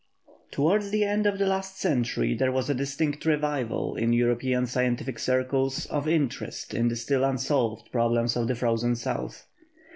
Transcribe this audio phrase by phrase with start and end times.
[0.49, 5.19] Towards the end of the last century there was a distinct revival, in European scientific
[5.19, 9.45] circles, of interest in the still unsolved problems of the frozen South.